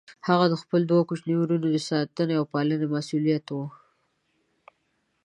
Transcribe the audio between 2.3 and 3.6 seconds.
او پالنې مسئوليت و.